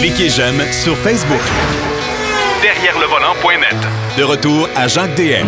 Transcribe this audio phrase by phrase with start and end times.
[0.00, 1.40] Cliquez j'aime sur Facebook.
[2.62, 3.76] Derrière le volant.net.
[4.18, 5.46] De retour à Jacques DM.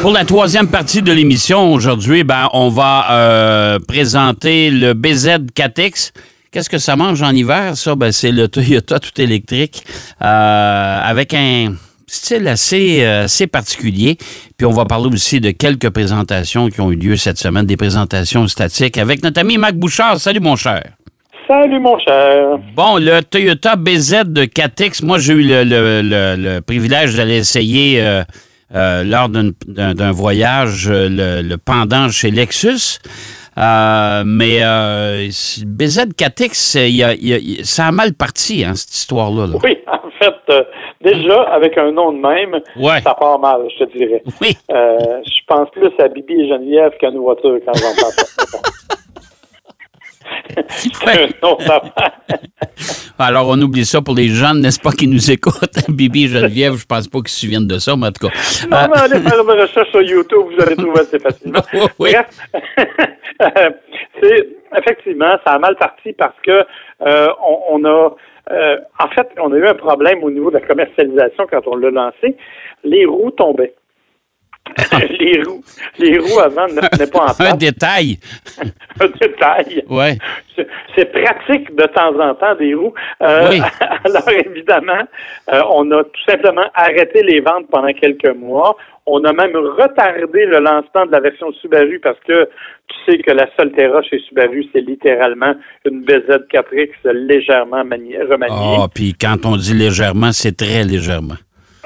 [0.00, 6.12] Pour la troisième partie de l'émission aujourd'hui, ben, on va euh, présenter le BZ4X.
[6.50, 7.94] Qu'est-ce que ça mange en hiver, ça?
[7.94, 9.82] Ben, c'est le Toyota tout électrique
[10.22, 11.74] euh, avec un
[12.06, 14.18] style assez, euh, assez particulier.
[14.56, 17.76] Puis on va parler aussi de quelques présentations qui ont eu lieu cette semaine, des
[17.76, 20.20] présentations statiques avec notre ami Mac Bouchard.
[20.20, 20.82] Salut, mon cher.
[21.48, 22.58] Salut, mon cher.
[22.76, 27.38] Bon, le Toyota BZ de 4X, moi, j'ai eu le, le- le- le privilège d'aller
[27.38, 28.22] essayer euh,
[28.74, 32.98] euh, lors d'un- voyage euh, le, pendant chez Lexus.
[33.56, 34.58] Euh, mais
[35.64, 38.94] BZ 4X, c'est- il y a- il y a- ça a mal parti, hein, cette
[38.94, 39.46] histoire-là.
[39.46, 39.54] là.
[39.64, 40.54] Oui, en fait,
[41.02, 43.00] déjà, avec un nom de même, Ouais.
[43.00, 44.22] ça part mal, je te dirais.
[44.42, 44.54] Oui.
[44.68, 48.58] Je pense plus à Bibi et Geneviève qu'à nos voitures quand j'entends ça.
[50.68, 52.12] C'est un autre affaire.
[53.18, 55.78] Alors, on oublie ça pour les jeunes, n'est-ce pas, qui nous écoutent?
[55.88, 58.34] Bibi et Geneviève, je pense pas qu'ils se souviennent de ça, mais en tout cas.
[58.70, 61.60] Non, mais allez faire une recherche sur YouTube, vous allez trouver assez facilement.
[61.98, 62.12] Oui.
[62.12, 62.26] Bref,
[63.42, 63.70] euh,
[64.22, 66.64] c'est effectivement, ça a mal parti parce que
[67.06, 68.14] euh, on, on a
[68.50, 71.76] euh, en fait, on a eu un problème au niveau de la commercialisation quand on
[71.76, 72.36] l'a lancé.
[72.84, 73.74] Les roues tombaient.
[75.20, 75.62] les roues,
[75.98, 77.58] les roues avant ne tenaient pas en Un place.
[77.58, 78.18] détail.
[79.00, 79.84] Un détail.
[79.88, 80.16] Ouais.
[80.56, 80.68] C'est-
[81.12, 82.92] pratique de temps en temps des roues.
[83.22, 83.60] Euh, Oui.
[84.04, 85.02] Alors évidemment,
[85.52, 88.76] euh, on a tout simplement arrêté les ventes pendant quelques mois.
[89.06, 92.48] On a même retardé le lancement de la version Subaru parce que
[92.88, 98.76] tu sais que la Solterra chez Subaru, c'est littéralement une BZ4X légèrement mani- remaniée.
[98.82, 101.34] Ah, puis quand on dit légèrement, c'est très légèrement.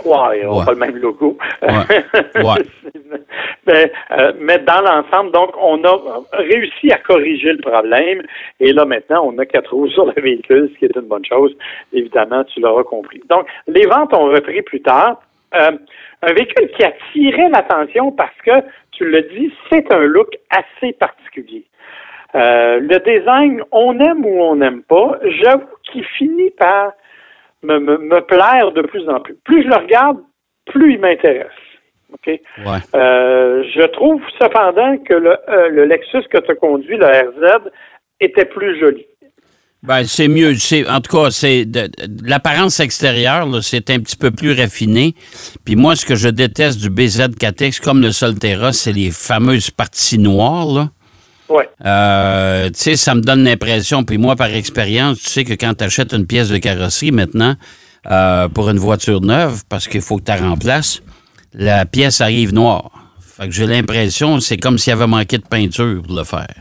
[0.04, 0.64] Ouais, n'ont Ouais.
[0.64, 1.36] pas le même logo.
[1.62, 2.42] Ouais.
[2.42, 2.62] Ouais.
[3.66, 8.22] mais, euh, mais dans l'ensemble, donc, on a réussi à corriger le problème.
[8.60, 11.24] Et là, maintenant, on a quatre roues sur le véhicule, ce qui est une bonne
[11.24, 11.54] chose.
[11.92, 13.22] Évidemment, tu l'auras compris.
[13.28, 15.20] Donc, les ventes ont repris plus tard.
[15.54, 15.72] Euh,
[16.22, 18.52] un véhicule qui attirait l'attention parce que,
[18.92, 21.64] tu le dis, c'est un look assez particulier.
[22.34, 25.18] Euh, le design, on aime ou on n'aime pas.
[25.42, 26.92] J'avoue qu'il finit par
[27.62, 29.36] me, me, me plaire de plus en plus.
[29.44, 30.18] Plus je le regarde,
[30.66, 31.46] plus il m'intéresse.
[32.12, 32.26] OK?
[32.26, 32.78] Ouais.
[32.94, 37.70] Euh, je trouve cependant que le, euh, le Lexus que tu as conduit, le RZ,
[38.20, 39.04] était plus joli.
[39.82, 40.54] Ben, c'est mieux.
[40.54, 45.14] C'est, en tout cas, c'est de- de- l'apparence extérieure, c'est un petit peu plus raffiné.
[45.64, 50.18] Puis moi, ce que je déteste du BZ4X, comme le Solterra, c'est les fameuses parties
[50.18, 50.88] noires, là.
[51.84, 55.74] Euh, tu sais, ça me donne l'impression, puis moi, par expérience, tu sais que quand
[55.74, 57.54] tu achètes une pièce de carrosserie maintenant,
[58.10, 61.02] euh, pour une voiture neuve, parce qu'il faut que tu la remplaces,
[61.54, 62.90] la pièce arrive noire.
[63.20, 66.54] Fait que j'ai l'impression, c'est comme s'il y avait manqué de peinture pour le faire.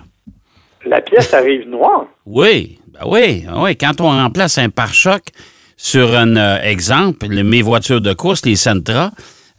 [0.85, 2.05] La pièce arrive noire?
[2.25, 3.75] Oui, ben oui, ben oui.
[3.77, 5.21] Quand on remplace un pare-choc
[5.77, 9.11] sur un euh, exemple, le- mes voitures de course, les Sentra,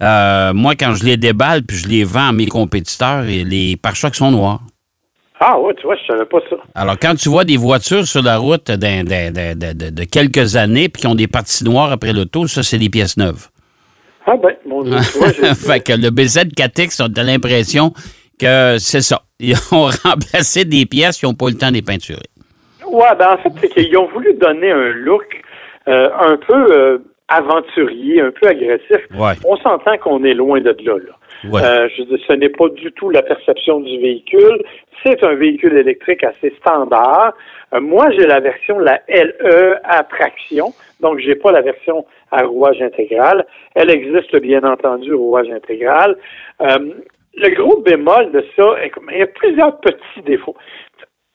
[0.03, 3.77] euh, moi, quand je les déballe puis je les vends à mes compétiteurs, et les
[3.77, 4.63] pare-chocs sont noirs.
[5.45, 6.57] Ah ouais, tu vois, je savais pas ça.
[6.77, 10.89] Alors, quand tu vois des voitures sur la route d'un- d'un- d'un- de, quelques années
[10.89, 13.49] puis qui ont des parties noires après l'auto, ça, c'est des pièces neuves.
[14.25, 17.93] Ah ben, mon Dieu, tu vois, j'ai- fait que le BZ4X, on a l'impression
[18.39, 19.23] que c'est ça.
[19.41, 22.23] Ils ont remplacé des pièces qui n'ont pas eu le temps de les peinturer.
[22.87, 25.25] Ouais, ben en fait, c'est qu'ils ont voulu donner un look
[25.89, 29.01] euh, un peu euh, aventurier, un peu agressif.
[29.19, 29.33] Ouais.
[29.45, 30.95] On s'entend qu'on est loin de là.
[30.99, 31.15] là.
[31.45, 31.61] Ouais.
[31.63, 34.63] Euh, je ce n'est pas du tout la perception du véhicule.
[35.05, 37.35] C'est un véhicule électrique assez standard.
[37.75, 42.43] Euh, moi, j'ai la version la LE à traction, donc j'ai pas la version à
[42.43, 43.47] rouage intégral.
[43.75, 46.17] Elle existe bien entendu rouage intégral.
[46.61, 46.93] Euh,
[47.35, 50.57] le gros bémol de ça, écoute, il y a plusieurs petits défauts.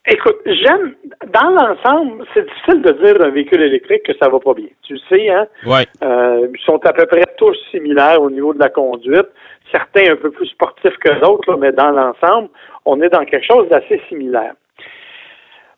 [0.09, 0.95] Écoute, j'aime,
[1.33, 4.69] dans l'ensemble, c'est difficile de dire d'un véhicule électrique que ça va pas bien.
[4.83, 5.47] Tu le sais, hein?
[5.65, 5.85] Ouais.
[6.01, 9.27] Euh, ils sont à peu près tous similaires au niveau de la conduite.
[9.71, 12.49] Certains un peu plus sportifs que d'autres, mais dans l'ensemble,
[12.85, 14.53] on est dans quelque chose d'assez similaire.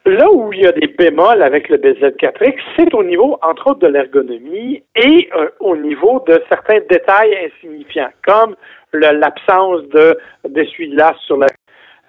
[0.05, 3.80] Là où il y a des bémols avec le BZ4X, c'est au niveau, entre autres,
[3.80, 8.56] de l'ergonomie et euh, au niveau de certains détails insignifiants, comme
[8.94, 11.47] l'absence de d'essuie-glace sur la.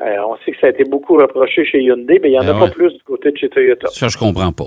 [0.00, 2.44] Euh, on sait que ça a été beaucoup reproché chez Hyundai, mais il n'y en
[2.44, 2.69] Ben a ouais.
[2.69, 3.88] pas plus du côté de chez Toyota.
[3.88, 4.65] Ça, je comprends pas.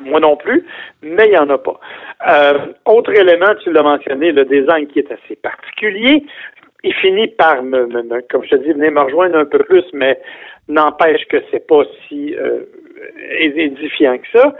[0.00, 0.64] Moi non plus,
[1.02, 1.80] mais il n'y en a pas.
[2.28, 6.22] Euh, autre élément, tu l'as mentionné, le design qui est assez particulier.
[6.84, 9.58] Il finit par, me, me- me- comme je te dis, venir me rejoindre un peu
[9.60, 10.20] plus, mais
[10.68, 12.60] n'empêche que c'est pas si euh,
[13.40, 14.54] édifiant que ça.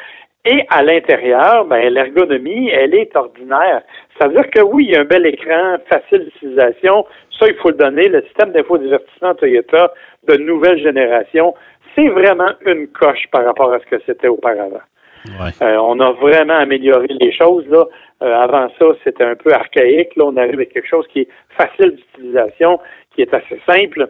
[0.45, 3.83] Et à l'intérieur, ben, l'ergonomie, elle est ordinaire.
[4.19, 7.05] Ça veut dire que oui, il y a un bel écran, facile d'utilisation.
[7.39, 8.09] Ça, il faut le donner.
[8.09, 9.93] Le système d'infodivertissement Toyota
[10.27, 11.55] de nouvelle génération,
[11.95, 14.81] c'est vraiment une coche par rapport à ce que c'était auparavant.
[15.27, 15.51] Ouais.
[15.63, 17.67] Euh, on a vraiment amélioré les choses.
[17.69, 17.85] Là.
[18.23, 20.17] Euh, avant ça, c'était un peu archaïque.
[20.17, 22.81] Là, on arrive avec quelque chose qui est facile d'utilisation,
[23.15, 24.09] qui est assez simple.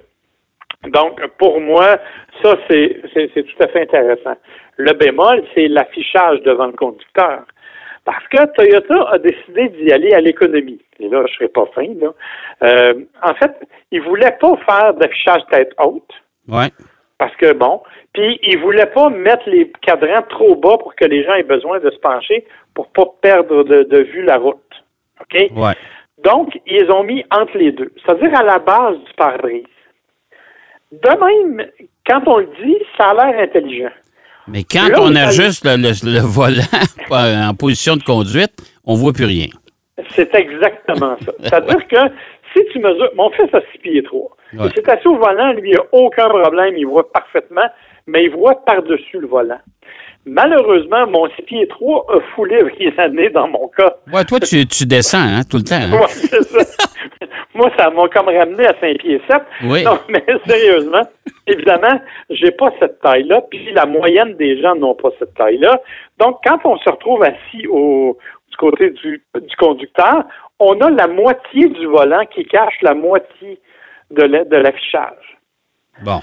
[0.89, 1.99] Donc, pour moi,
[2.43, 4.37] ça, c'est tout à fait intéressant.
[4.77, 7.43] Le bémol, c'est l'affichage devant le conducteur.
[8.05, 10.81] Parce que Toyota a décidé d'y aller à l'économie.
[11.01, 12.15] Et là, je serais pas fin, là.
[12.63, 13.53] Euh, en fait,
[13.91, 16.11] ils voulaient pas faire d'affichage tête haute.
[16.49, 16.69] Ouais.
[17.19, 17.83] Parce que bon,
[18.13, 21.79] puis ils voulaient pas mettre les cadrans trop bas pour que les gens aient besoin
[21.81, 22.45] de se pencher
[22.75, 24.57] pour pas perdre de, de vue la route.
[25.21, 25.37] OK?
[25.57, 25.75] Ouais.
[26.25, 29.65] Donc, ils ont mis entre les deux, c'est-à-dire à la base du pare-brise.
[30.91, 31.69] De même,
[32.07, 33.91] quand on le dit, ça a l'air intelligent.
[34.49, 36.63] Mais quand Là, on a- ajuste le, le- le volant
[37.51, 38.53] en position de conduite,
[38.85, 39.47] on voit plus rien.
[40.17, 41.33] C'est exactement ça.
[41.43, 41.97] C'est-à-dire que
[42.57, 44.35] si tu mesures, mon fils a six pieds trois.
[44.55, 44.67] Ouais.
[44.67, 47.67] Il s'est assis au volant, lui, il n'a aucun problème, il voit parfaitement,
[48.09, 49.61] mais il voit par-dessus le volant.
[50.27, 53.95] Malheureusement, mon six pieds trois a foulé les années dans mon cas.
[54.13, 55.77] Ouais, toi, tu, tu descends hein, tout le temps.
[55.77, 55.93] hein?
[56.01, 56.87] Ouais, c'est ça.
[57.55, 59.43] Moi, ça m'a comme ramené à 5 pieds 7.
[59.65, 59.83] Oui.
[59.85, 61.03] Non, mais sérieusement,
[61.47, 62.01] évidemment,
[62.31, 65.81] j'ai pas cette taille-là, puis la moyenne des gens n'ont pas cette taille-là.
[66.19, 68.17] Donc, quand on se retrouve assis au,
[68.51, 70.25] du côté du, du conducteur,
[70.61, 73.59] on a la moitié du volant qui cache la moitié
[74.11, 75.39] de l'affichage.
[76.03, 76.21] Bon.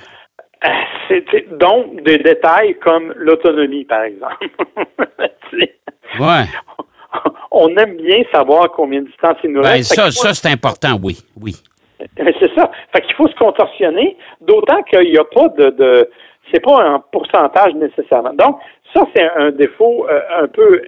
[1.59, 4.50] Donc des détails comme l'autonomie, par exemple.
[6.19, 6.44] Ouais.
[7.51, 9.94] on aime bien savoir combien de distance il nous Ben, reste.
[9.95, 11.17] Ça, ça c'est important, oui.
[11.41, 11.56] Oui.
[12.01, 12.71] Euh, C'est ça.
[12.94, 16.09] Fait qu'il faut se contorsionner, d'autant qu'il n'y a pas de, de
[16.51, 18.33] c'est pas un pourcentage nécessairement.
[18.33, 18.59] Donc,
[18.94, 20.81] ça, c'est un défaut euh, un peu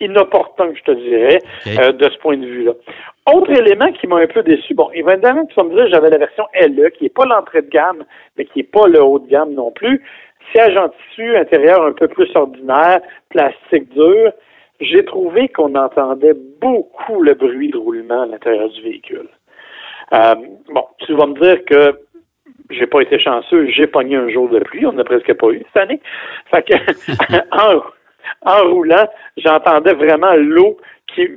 [0.00, 2.72] inopportun, je te dirais, euh, de ce point de vue-là.
[3.32, 6.18] Autre élément qui m'a un peu déçu, bon, évidemment, tu vas me dire, j'avais la
[6.18, 8.04] version LE, qui n'est pas l'entrée de gamme,
[8.36, 10.02] mais qui n'est pas le haut de gamme non plus.
[10.52, 13.00] Siège en tissu, intérieur un peu plus ordinaire,
[13.30, 14.32] plastique dur.
[14.80, 19.28] J'ai trouvé qu'on entendait beaucoup le bruit de roulement à l'intérieur du véhicule.
[20.12, 20.34] Euh,
[20.68, 21.98] bon, tu vas me dire que
[22.70, 25.62] j'ai pas été chanceux, j'ai pogné un jour de pluie, on n'a presque pas eu
[25.72, 26.00] cette année.
[26.50, 26.74] Fait que
[27.52, 27.82] en,
[28.44, 29.06] en roulant,
[29.36, 30.76] j'entendais vraiment l'eau
[31.14, 31.28] qui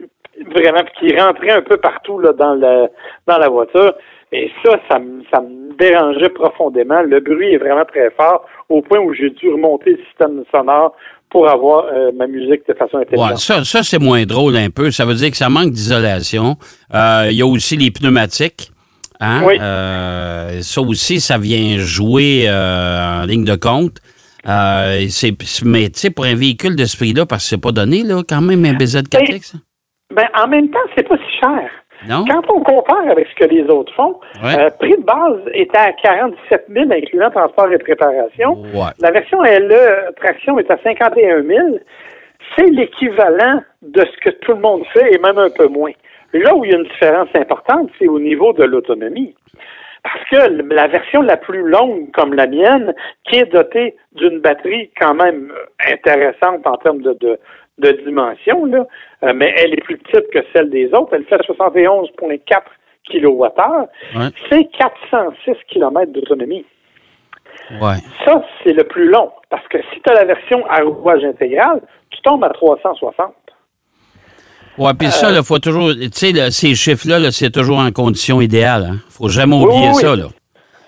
[0.55, 2.87] vraiment qui rentrait un peu partout là, dans la
[3.27, 3.93] dans la voiture.
[4.31, 7.01] Et ça, ça me, ça me dérangeait profondément.
[7.01, 10.93] Le bruit est vraiment très fort, au point où j'ai dû remonter le système sonore
[11.29, 13.31] pour avoir euh, ma musique de façon intelligente.
[13.31, 14.91] Ouais, ça, ça c'est moins drôle un peu.
[14.91, 16.57] Ça veut dire que ça manque d'isolation.
[16.93, 18.71] Euh, Il y a aussi les pneumatiques.
[19.21, 19.43] Hein?
[19.45, 19.57] Oui.
[19.61, 23.97] Euh, ça aussi, ça vient jouer en ligne de compte.
[24.47, 25.33] Euh, c'est,
[25.65, 28.21] mais tu sais, pour un véhicule de ce prix-là, parce que c'est pas donné, là,
[28.27, 29.55] quand même, un BZ4X.
[30.15, 31.69] Ben, en même temps, c'est pas si cher.
[32.07, 32.23] Non?
[32.29, 34.55] Quand on compare avec ce que les autres font, Ouais.
[34.57, 38.61] euh, prix de base était à 47 000, incluant transport et préparation.
[38.73, 38.91] Ouais.
[38.99, 41.79] La version LE traction est à 51 000.
[42.55, 45.91] C'est l'équivalent de ce que tout le monde fait et même un peu moins.
[46.33, 49.33] Là où il y a une différence importante, c'est au niveau de l'autonomie.
[50.13, 52.93] Parce que la version la plus longue, comme la mienne,
[53.25, 57.37] qui est dotée d'une batterie quand même euh, intéressante en termes de, de,
[57.79, 58.85] de dimension, là,
[59.23, 62.61] euh, mais elle est plus petite que celle des autres, elle fait 71,4
[63.09, 63.47] kWh,
[64.15, 64.27] Ouais.
[64.49, 66.65] c'est 406 km d'autonomie.
[67.81, 67.95] Ouais.
[68.25, 69.31] Ça, c'est le plus long.
[69.49, 71.81] Parce que si tu as la version à rouage intégral,
[72.11, 73.33] tu tombes à 360.
[74.77, 75.91] Ouais, puis Euh, ça, il faut toujours.
[75.93, 78.87] Tu sais, ces chiffres-là, là, c'est toujours en condition idéale.
[78.91, 78.97] Hein?
[79.09, 80.01] faut jamais Oui, oublier oui, oui.
[80.01, 80.25] ça, là.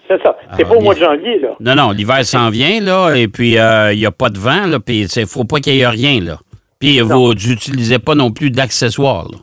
[0.07, 0.35] C'est ça.
[0.57, 1.07] C'est Ah, pas au mois bien.
[1.07, 1.49] de janvier, là.
[1.59, 4.65] Non, non, l'hiver s'en vient, là, et puis euh, il n'y a pas de vent,
[4.67, 6.37] là, puis il faut pas qu'il y ait rien, là.
[6.79, 9.37] Puis vous n'utilisez pas non plus d'accessoires, là.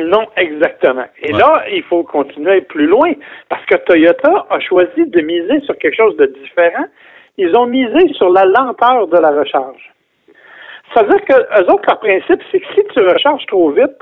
[0.00, 1.06] Non, exactement.
[1.22, 1.38] Et Ouais.
[1.40, 3.10] là, il faut continuer plus loin
[3.48, 6.84] parce que Toyota a choisi de miser sur quelque chose de différent.
[7.36, 9.80] Ils ont misé sur la lenteur de la recharge.
[10.94, 13.98] Ça veut dire que eux autres, leur principe, c'est que si tu recharges trop vite,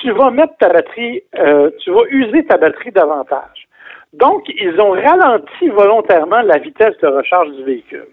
[0.00, 3.68] tu vas mettre ta batterie, euh, tu vas user ta batterie davantage.
[4.12, 8.08] Donc, ils ont ralenti volontairement la vitesse de recharge du véhicule.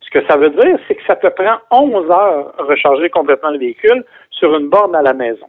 [0.00, 3.50] Ce que ça veut dire, c'est que ça te prend 11 heures à recharger complètement
[3.50, 5.46] le véhicule sur une borne à la maison.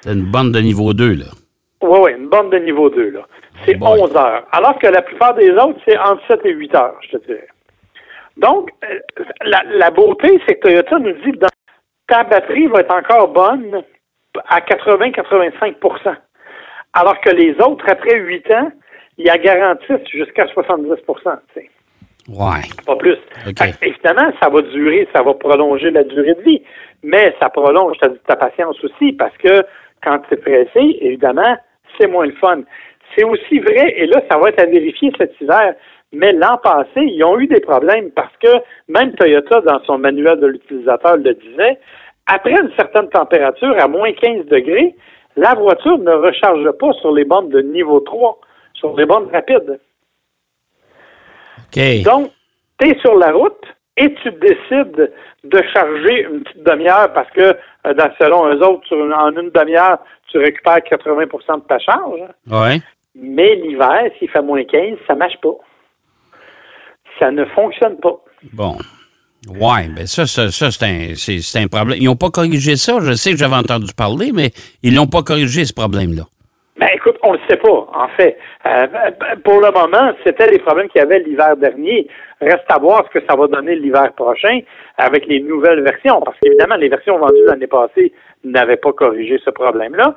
[0.00, 1.26] C'est une bande de niveau 2, là.
[1.82, 3.20] Oui, oui, une borne de niveau 2, là.
[3.64, 4.00] C'est Boy.
[4.00, 4.46] 11 heures.
[4.52, 7.48] Alors que la plupart des autres, c'est entre 7 et 8 heures, je te dirais.
[8.36, 8.98] Donc, euh,
[9.44, 11.46] la, la beauté, c'est que Toyota nous dit que
[12.08, 13.82] ta batterie va être encore bonne
[14.48, 16.14] à 80-85%
[16.94, 18.72] Alors que les autres, après 8 ans,
[19.18, 21.12] ils la garantissent jusqu'à 70 tu
[21.54, 21.70] sais
[22.28, 22.62] Ouais.
[22.86, 23.16] pas plus.
[23.82, 26.62] Évidemment, ça va durer, ça va prolonger la durée de vie,
[27.02, 29.62] mais ça prolonge ta, ta patience aussi parce que
[30.02, 31.56] quand tu es pressé, évidemment,
[31.98, 32.60] c'est moins le fun.
[33.16, 35.74] C'est aussi vrai, et là, ça va être à vérifier cet hiver,
[36.12, 38.48] Mais l'an passé, ils ont eu des problèmes parce que
[38.88, 41.78] même Toyota, dans son manuel de l'utilisateur, le disait,
[42.26, 44.94] après une certaine température, à moins 15 degrés,
[45.36, 48.38] la voiture ne recharge pas sur les bandes de niveau 3,
[48.74, 49.78] sur les bandes rapides.
[52.02, 52.30] Donc,
[52.78, 53.64] tu es sur la route
[53.96, 55.12] et tu décides
[55.44, 59.98] de charger une petite demi-heure parce que, euh, dans, selon eux autres, en une demi-heure,
[60.28, 62.20] tu récupères 80% de ta charge.
[62.50, 62.78] Ouais.
[63.14, 65.56] Mais l'hiver, s'il fait moins 15, ça ne marche pas.
[67.20, 68.18] Ça ne fonctionne pas.
[68.52, 68.76] Bon.
[69.48, 71.98] Oui, bien ça, ça, ça c'est un, un, problème.
[72.00, 72.98] Ils n'ont pas corrigé ça.
[73.00, 74.50] Je sais que j'avais entendu parler, mais
[74.82, 76.24] ils n'ont pas corrigé ce problème-là.
[76.80, 78.38] Ben écoute, on ne le sait pas, en fait.
[78.66, 78.86] Euh,
[79.44, 82.08] pour le moment, c'était les problèmes qu'il y avait l'hiver dernier.
[82.40, 84.60] Reste à voir ce que ça va donner l'hiver prochain
[84.96, 88.12] avec les nouvelles versions, parce qu'évidemment, les versions vendues l'année passée
[88.44, 90.14] n'avaient pas corrigé ce problème-là.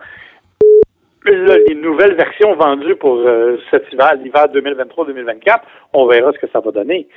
[1.25, 5.59] Les nouvelles versions vendues pour euh, cet hiver, l'hiver 2023-2024,
[5.93, 7.07] on verra ce que ça va donner.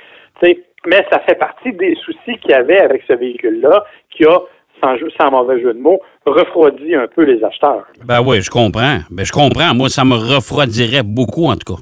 [0.41, 4.39] mais ça fait partie des soucis qu'il y avait avec ce véhicule-là, qui a
[4.81, 7.85] sans, sans mauvais jeu de mots, refroidit un peu les acheteurs.
[8.05, 8.99] Ben oui, je comprends.
[9.09, 9.73] Ben, je comprends.
[9.73, 11.81] Moi, ça me refroidirait beaucoup, en tout cas.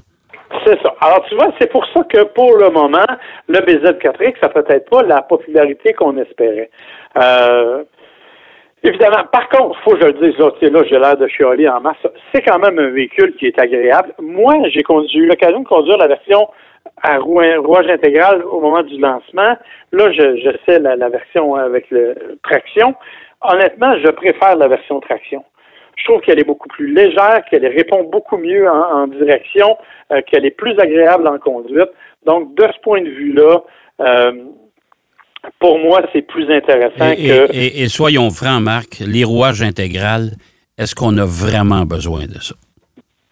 [0.64, 0.94] C'est ça.
[1.00, 3.06] Alors, tu vois, c'est pour ça que pour le moment,
[3.48, 6.70] le BZ4X, ça peut-être pas la popularité qu'on espérait.
[7.16, 7.84] Euh,
[8.82, 11.80] évidemment, par contre, faut que je le dise, là, là j'ai l'air de chialer en
[11.80, 11.96] masse.
[12.32, 14.14] C'est quand même un véhicule qui est agréable.
[14.20, 16.48] Moi, j'ai eu l'occasion de conduire la version
[17.02, 19.56] à rouage intégral au moment du lancement.
[19.92, 22.94] Là, je, sais la, version avec le traction.
[23.42, 25.44] Honnêtement, je préfère la version traction.
[25.96, 29.78] Je trouve qu'elle est beaucoup plus légère, qu'elle répond beaucoup mieux en, direction,
[30.12, 31.88] euh, qu'elle est plus agréable en conduite.
[32.24, 33.62] Donc, de ce point de vue-là,
[34.00, 34.32] euh,
[35.58, 37.52] pour moi, c'est plus intéressant que.
[37.52, 40.32] Et, et, soyons francs, Marc, les rouages intégral,
[40.78, 42.54] est-ce qu'on a vraiment besoin de ça?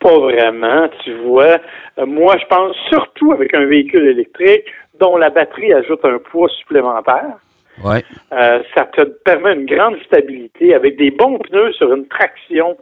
[0.00, 1.58] Pas vraiment, tu vois.
[1.98, 4.64] Euh, moi, je pense surtout avec un véhicule électrique
[5.00, 7.38] dont la batterie ajoute un poids supplémentaire.
[7.82, 8.04] Ouais.
[8.32, 12.76] Euh, ça te permet une grande stabilité avec des bons pneus sur une traction.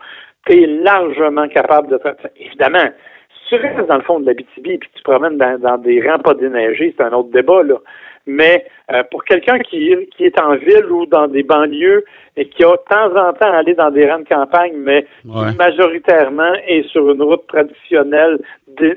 [0.47, 2.15] Tu es largement capable de faire.
[2.37, 2.91] Évidemment,
[3.31, 5.79] si tu restes dans le fond de la BTB et que tu promènes dans, dans
[5.79, 7.77] des rangs pas déneigés, c'est un autre débat, là
[8.27, 12.05] mais euh, pour quelqu'un qui, qui est en ville ou dans des banlieues
[12.37, 15.57] et qui a de temps en temps aller dans des rangs de campagne, mais qui
[15.57, 18.39] majoritairement est sur une route traditionnelle,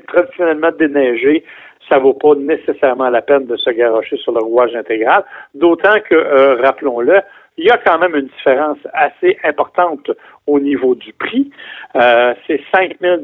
[0.08, 1.44] traditionnellement déneigée,
[1.88, 6.14] ça vaut pas nécessairement la peine de se garocher sur le rouage intégral, d'autant que,
[6.14, 7.20] euh, rappelons-le,
[7.58, 10.10] il y a quand même une différence assez importante
[10.46, 11.50] au niveau du prix.
[11.94, 13.22] Euh, c'est 5 000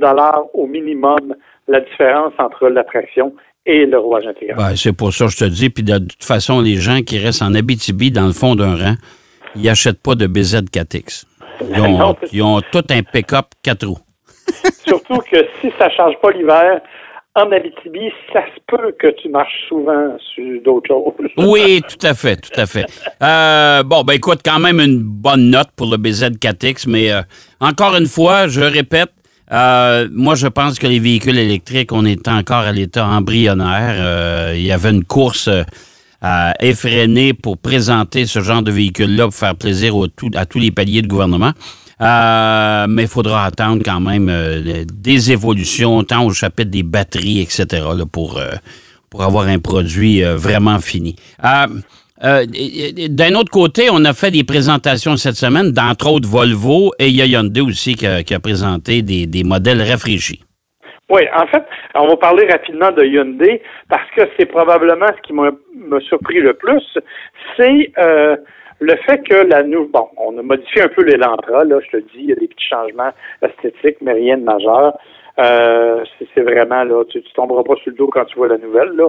[0.55, 1.35] au minimum
[1.69, 4.57] la différence entre l'attraction et le rouage intégral.
[4.57, 5.71] Ben, c'est pour ça que je te dis.
[5.71, 8.95] Puis de toute façon, les gens qui restent en Abitibi dans le fond d'un rang,
[9.55, 11.25] ils n'achètent pas de BZ4X.
[12.33, 13.99] Ils ont, tout un pick-up 4 roues.
[14.87, 16.81] Surtout que si ça ne change pas l'hiver,
[17.35, 21.13] en Abitibi, ça se peut que tu marches souvent sur d'autres choses.
[21.49, 22.85] oui, tout à fait, tout à fait.
[23.23, 27.23] Euh, bon, ben écoute, quand même une bonne note pour le BZ4X, mais euh,
[27.61, 29.11] encore une fois, je répète,
[29.53, 33.97] euh, moi, je pense que les véhicules électriques, on est encore à l'état embryonnaire.
[33.99, 39.35] Euh, il y avait une course euh, effrénée pour présenter ce genre de véhicule-là pour
[39.35, 39.95] faire plaisir
[40.35, 41.53] à tous les paliers de gouvernement.
[42.01, 44.33] mais il faudra attendre quand même
[44.93, 48.41] des évolutions, tant au chapitre des batteries, etc., pour,
[49.11, 51.17] pour avoir un produit vraiment fini.
[52.25, 52.45] Euh,
[53.09, 57.61] d'un autre côté, on a fait des présentations cette semaine, d'entre autres Volvo et Hyundai
[57.61, 60.45] aussi qui a, présenté des, modèles rafraîchis.
[61.11, 61.65] Oui, en fait,
[61.95, 66.55] on va parler rapidement de Hyundai parce que c'est probablement ce qui m'a surpris le
[66.55, 66.83] plus,
[67.57, 68.37] c'est euh,
[68.79, 69.91] le fait que la nouvelle...
[69.91, 72.49] Bon, on a modifié un peu l'élantra, là, je te dis, il y a des
[72.49, 73.13] petits changements
[73.43, 74.97] esthétiques, mais rien de majeur.
[75.39, 78.59] Euh, c'est vraiment là, tu, tu tomberas pas sur le dos quand tu vois la
[78.59, 79.09] nouvelle là.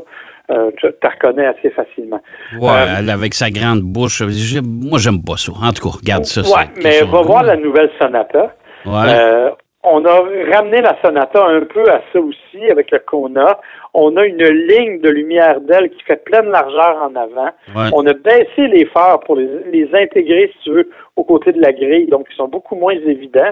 [0.51, 2.21] Euh, tu la reconnais assez facilement.
[2.59, 4.21] Ouais, euh, avec sa grande bouche.
[4.61, 5.51] Moi, j'aime pas ça.
[5.51, 6.41] En tout cas, regarde ça.
[6.41, 8.55] Ouais, mais va voir la nouvelle Sonata.
[8.85, 9.51] Ouais.
[9.83, 10.11] on a
[10.53, 13.59] ramené la Sonata un peu à ça aussi avec le Kona.
[13.93, 17.51] On a une ligne de lumière d'aile qui fait pleine largeur en avant.
[17.93, 21.61] On a baissé les phares pour les, les intégrer, si tu veux, aux côtés de
[21.61, 23.51] la grille, donc ils sont beaucoup moins évidents.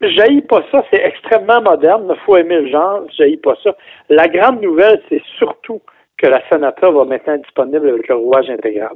[0.00, 3.76] J'haïs pas ça, c'est extrêmement moderne, il faut aimer le genre, j'haïs pas ça.
[4.08, 5.80] La grande nouvelle, c'est surtout
[6.16, 8.94] que la Sonata va maintenant être disponible avec le rouage intégral.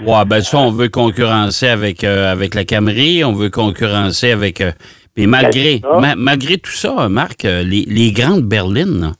[0.00, 4.60] Ouais, ben ça, on veut concurrencer avec, euh, avec la Camry, on veut concurrencer avec...
[4.60, 4.72] Euh,
[5.16, 5.80] mais malgré,
[6.16, 9.14] malgré tout ça, Marc, euh, les, grandes berlines,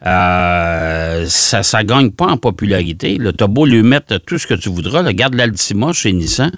[0.00, 3.18] ça ça gagne pas en popularité.
[3.18, 5.02] Tu as beau lui mettre tout ce que tu voudras.
[5.02, 6.52] Regarde l'Altima chez Nissan.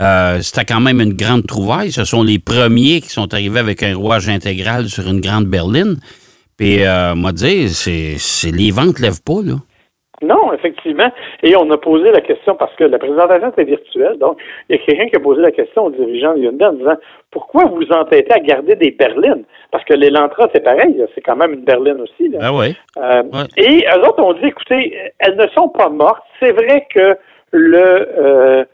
[0.00, 1.90] Euh, c'était quand même une grande trouvaille.
[1.90, 5.96] Ce sont les premiers qui sont arrivés avec un rouage intégral sur une grande berline.
[6.58, 9.54] Puis, euh, moi, dire, c'est, c'est les ventes ne lèvent pas, là.
[10.22, 11.12] Non, effectivement.
[11.42, 14.16] Et on a posé la question parce que la présentation était virtuelle.
[14.18, 14.38] Donc,
[14.68, 16.96] il y a quelqu'un qui a posé la question aux dirigeants de Hyundai en disant
[17.30, 19.44] pourquoi vous entêtez à garder des berlines?
[19.70, 22.30] Parce que l'Elantra, c'est pareil, c'est quand même une berline aussi.
[22.30, 22.38] Là.
[22.40, 22.74] Ah ouais.
[22.96, 23.44] Euh, Ouais.
[23.58, 26.22] Et eux autres ont dit écoutez, elles ne sont pas mortes.
[26.40, 27.18] C'est vrai que
[27.52, 28.64] le, euh,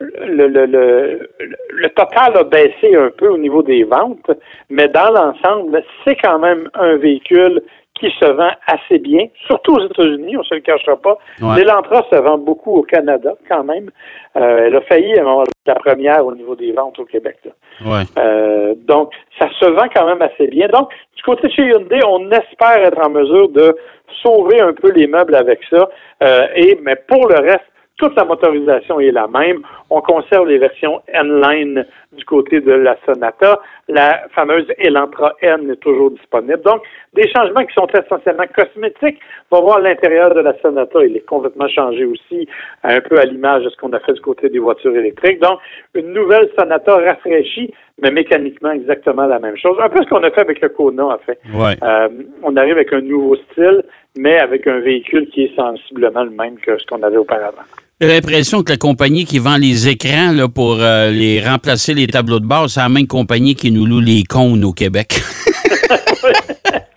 [0.00, 1.30] le, le, le,
[1.70, 4.30] le total a baissé un peu au niveau des ventes,
[4.68, 7.62] mais dans l'ensemble, c'est quand même un véhicule
[7.98, 11.16] qui se vend assez bien, surtout aux États-Unis, on se le cachera pas.
[11.40, 11.56] Ouais.
[11.56, 13.90] L'Elantra se vend beaucoup au Canada quand même.
[14.36, 17.38] Euh, elle a failli avoir la première au niveau des ventes au Québec.
[17.44, 17.52] là.
[17.86, 18.02] Ouais.
[18.18, 20.68] Euh, donc, ça se vend quand même assez bien.
[20.68, 23.74] Donc, du côté de chez Hyundai, on espère être en mesure de
[24.22, 25.88] sauver un peu les meubles avec ça.
[26.22, 27.64] Euh, et mais pour le reste,
[27.96, 29.62] toute la motorisation est la même.
[29.88, 33.60] On conserve les versions N-Line du côté de la Sonata.
[33.88, 36.60] La fameuse Elantra N est toujours disponible.
[36.62, 36.82] Donc,
[37.14, 39.18] des changements qui sont essentiellement cosmétiques.
[39.50, 41.04] On va voir l'intérieur de la Sonata.
[41.04, 42.46] Il est complètement changé aussi,
[42.82, 45.40] un peu à l'image de ce qu'on a fait du côté des voitures électriques.
[45.40, 45.58] Donc,
[45.94, 47.72] une nouvelle Sonata rafraîchie,
[48.02, 49.76] mais mécaniquement exactement la même chose.
[49.80, 51.38] Un peu ce qu'on a fait avec le Kona, en fait.
[51.54, 51.76] Ouais.
[51.82, 52.08] Euh,
[52.42, 53.84] on arrive avec un nouveau style,
[54.18, 57.62] mais avec un véhicule qui est sensiblement le même que ce qu'on avait auparavant.
[57.98, 62.06] J'ai l'impression que la compagnie qui vend les écrans là, pour euh, les remplacer les
[62.06, 65.18] tableaux de bord, c'est la même compagnie qui nous loue les cônes au Québec.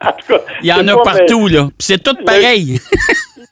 [0.02, 1.70] En tout cas, Il y en a partout, là.
[1.80, 2.82] C'est tout pareil.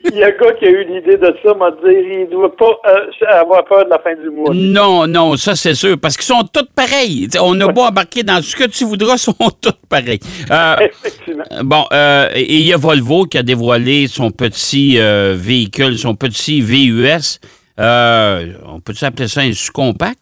[0.11, 2.25] Il y a un gars qui a eu l'idée de ça, m'a dit il ne
[2.31, 4.51] doit pas euh, avoir peur de la fin du mois.
[4.53, 7.27] Non, non, ça c'est sûr, parce qu'ils sont tous pareils.
[7.41, 10.19] On a beau embarquer dans ce que tu voudras, ils sont tous pareils.
[10.51, 11.43] Euh, Effectivement.
[11.63, 16.15] bon, euh, et il y a Volvo qui a dévoilé son petit euh, véhicule, son
[16.15, 17.39] petit VUS.
[17.77, 20.19] On peut appeler ça un sous-compact?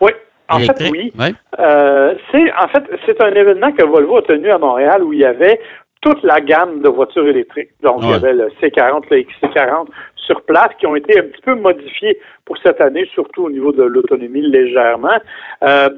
[0.00, 0.10] Oui,
[0.48, 1.12] en fait, oui.
[1.18, 1.32] Ouais.
[1.58, 5.20] Euh, c'est en fait c'est un événement que Volvo a tenu à Montréal où il
[5.20, 5.60] y avait
[6.02, 7.70] toute la gamme de voitures électriques.
[7.82, 11.42] Donc il y avait le C40, le XC40 sur place qui ont été un petit
[11.42, 15.18] peu modifiés pour cette année, surtout au niveau de l'autonomie légèrement.
[15.62, 15.88] Euh,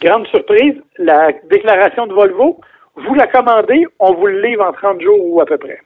[0.00, 2.60] grande surprise, la déclaration de Volvo,
[2.96, 5.80] vous la commandez, on vous le livre en 30 jours ou à peu près.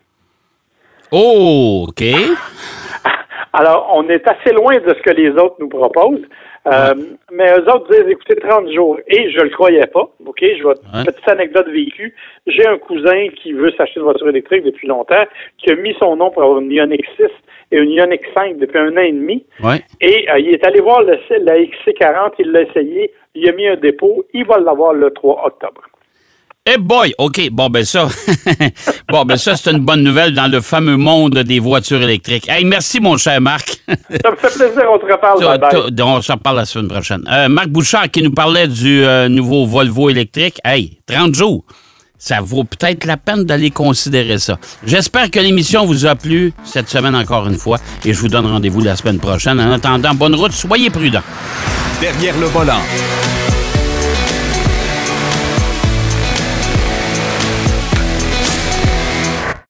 [1.13, 2.05] Oh, OK.
[3.53, 6.25] Alors, on est assez loin de ce que les autres nous proposent.
[6.67, 6.95] Euh,
[7.33, 8.99] Mais eux autres disent, écoutez, 30 jours.
[9.09, 10.11] Et je le croyais pas.
[10.27, 11.05] OK, je vais, Ouais.
[11.07, 12.13] petite anecdote véhicule.
[12.47, 15.25] J'ai un cousin qui veut s'acheter une voiture électrique depuis longtemps,
[15.59, 17.25] qui a mis son nom pour avoir une Ioniq 6
[17.73, 19.45] et une Ioniq 5 depuis un an et demi.
[19.63, 19.81] Ouais.
[20.01, 23.67] Et euh, il est allé voir le, la XC40, il l'a essayé, il a mis
[23.67, 25.83] un dépôt, il va l'avoir le 3 octobre.
[26.67, 27.49] Eh boy, OK.
[27.51, 28.07] Bon, ben ça.
[29.09, 32.51] bon, ben ça, c'est une bonne nouvelle dans le fameux monde des voitures électriques.
[32.51, 33.83] Hey, merci, mon cher Marc.
[33.89, 35.41] Ça me fait plaisir, on te reparle.
[35.41, 35.95] Toi, bye bye.
[35.97, 37.25] toi, on s'en reparle la semaine prochaine.
[37.33, 40.61] Euh, Marc Bouchard qui nous parlait du euh, nouveau Volvo électrique.
[40.63, 41.65] Hey, 30 jours.
[42.19, 44.59] Ça vaut peut-être la peine d'aller considérer ça.
[44.85, 48.45] J'espère que l'émission vous a plu cette semaine encore une fois et je vous donne
[48.45, 49.59] rendez-vous la semaine prochaine.
[49.59, 51.23] En attendant, bonne route, soyez prudents.
[52.03, 52.81] Derrière le volant.